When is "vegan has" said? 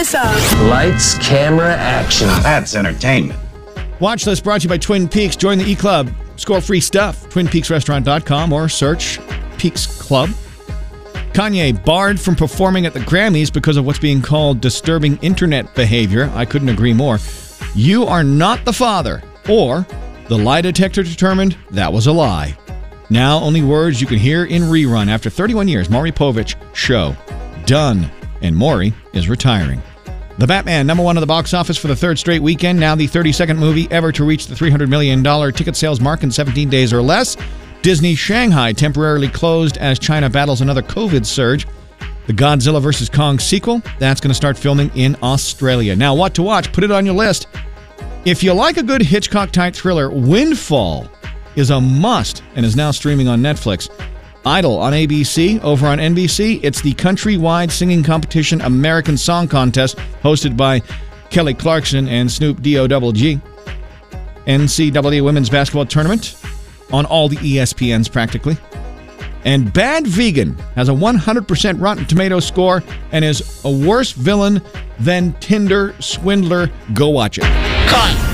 70.06-70.88